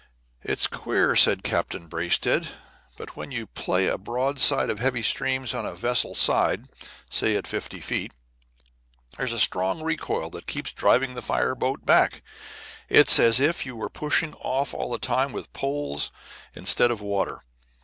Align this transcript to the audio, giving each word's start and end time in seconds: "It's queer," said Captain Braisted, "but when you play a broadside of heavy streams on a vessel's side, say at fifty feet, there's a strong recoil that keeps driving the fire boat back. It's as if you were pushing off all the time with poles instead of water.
"It's 0.41 0.65
queer," 0.65 1.15
said 1.15 1.43
Captain 1.43 1.85
Braisted, 1.87 2.47
"but 2.97 3.15
when 3.15 3.29
you 3.29 3.45
play 3.45 3.85
a 3.87 3.99
broadside 3.99 4.71
of 4.71 4.79
heavy 4.79 5.03
streams 5.03 5.53
on 5.53 5.63
a 5.63 5.75
vessel's 5.75 6.17
side, 6.17 6.69
say 7.07 7.35
at 7.35 7.45
fifty 7.45 7.79
feet, 7.79 8.11
there's 9.17 9.31
a 9.31 9.37
strong 9.37 9.83
recoil 9.83 10.31
that 10.31 10.47
keeps 10.47 10.73
driving 10.73 11.13
the 11.13 11.21
fire 11.21 11.53
boat 11.53 11.85
back. 11.85 12.23
It's 12.89 13.19
as 13.19 13.39
if 13.39 13.63
you 13.63 13.75
were 13.75 13.89
pushing 13.91 14.33
off 14.39 14.73
all 14.73 14.91
the 14.91 14.97
time 14.97 15.33
with 15.33 15.53
poles 15.53 16.11
instead 16.55 16.89
of 16.89 17.01
water. 17.01 17.43